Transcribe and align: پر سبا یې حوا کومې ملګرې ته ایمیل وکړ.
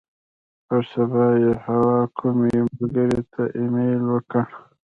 پر 0.65 0.81
سبا 0.91 1.25
یې 1.41 1.51
حوا 1.65 1.99
کومې 2.17 2.55
ملګرې 2.67 3.21
ته 3.33 3.43
ایمیل 3.59 4.01
وکړ. 4.07 4.43